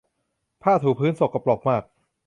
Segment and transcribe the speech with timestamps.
[0.63, 1.83] ผ้าถูพื้นสกปรกมาก